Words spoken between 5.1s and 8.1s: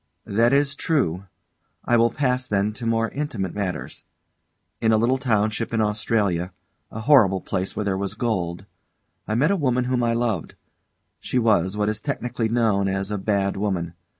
township in Australia a horrible place where there